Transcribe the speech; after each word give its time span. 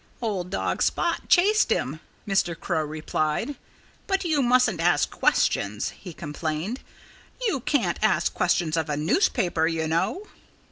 "Old 0.19 0.49
dog 0.49 0.81
Spot 0.81 1.29
chased 1.29 1.69
him," 1.69 1.99
Mr. 2.27 2.59
Crow 2.59 2.83
replied. 2.83 3.55
"But 4.07 4.25
you 4.25 4.41
mustn't 4.41 4.81
ask 4.81 5.11
questions," 5.11 5.89
he 5.91 6.11
complained. 6.11 6.79
"You 7.45 7.59
can't 7.59 7.99
ask 8.01 8.33
questions 8.33 8.75
of 8.75 8.89
a 8.89 8.97
newspaper, 8.97 9.67
you 9.67 9.87
know." 9.87 10.25